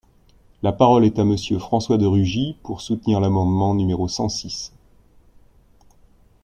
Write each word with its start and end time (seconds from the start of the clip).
La 0.63 0.71
parole 0.71 1.05
est 1.05 1.19
à 1.19 1.23
Monsieur 1.23 1.59
François 1.59 1.99
de 1.99 2.07
Rugy, 2.07 2.57
pour 2.63 2.81
soutenir 2.81 3.19
l’amendement 3.19 3.75
numéro 3.75 4.07
cent 4.07 4.29
six. 4.29 4.73